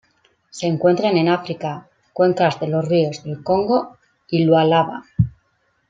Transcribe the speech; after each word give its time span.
Se 0.49 0.65
encuentran 0.65 1.15
en 1.15 1.29
África: 1.29 1.87
cuencas 2.11 2.59
de 2.59 2.69
los 2.69 2.87
ríos 2.87 3.21
Congo 3.43 3.97
y 4.29 4.43
Lualaba. 4.45 5.03